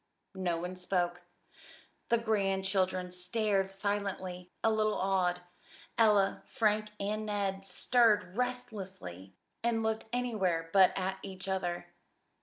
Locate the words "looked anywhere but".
9.83-10.91